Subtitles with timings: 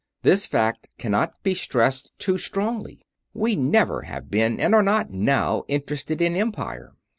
[0.23, 3.03] This fact cannot be stressed too strongly.
[3.35, 6.95] We never have been and are not now interested in Empire.